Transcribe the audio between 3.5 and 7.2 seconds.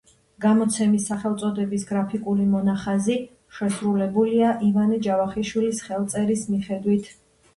შესრულებულია ივანე ჯავახიშვილის ხელწერის მიხედვით.